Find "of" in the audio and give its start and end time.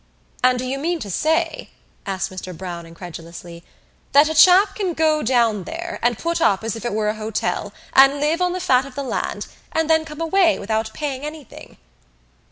8.87-8.95